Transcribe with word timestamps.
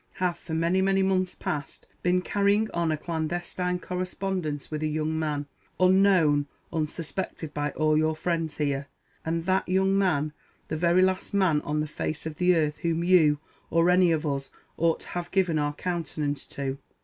have, 0.13 0.35
for 0.35 0.55
many, 0.55 0.81
many 0.81 1.03
months 1.03 1.35
past, 1.35 1.85
been 2.01 2.23
carrying 2.23 2.67
on 2.71 2.91
a 2.91 2.97
clandestine 2.97 3.77
_correspondence 3.77 4.67
_with 4.69 4.81
a 4.81 4.87
young 4.87 5.19
man, 5.19 5.45
unknown, 5.79 6.47
unsuspected 6.73 7.53
by 7.53 7.69
all 7.73 7.95
your 7.95 8.15
friends 8.15 8.57
here! 8.57 8.87
and 9.23 9.45
that 9.45 9.69
young 9.69 9.95
man, 9.95 10.33
the 10.69 10.75
very 10.75 11.03
last 11.03 11.35
man 11.35 11.61
on 11.61 11.81
the 11.81 11.87
face 11.87 12.25
of 12.25 12.37
the 12.37 12.55
earth 12.55 12.77
whom 12.77 13.03
you, 13.03 13.37
or 13.69 13.91
any 13.91 14.11
of 14.11 14.25
us, 14.25 14.49
ought 14.75 15.01
to 15.01 15.09
have 15.09 15.29
given 15.29 15.59
our 15.59 15.73
countenance 15.75 16.45
_to! 16.45 16.79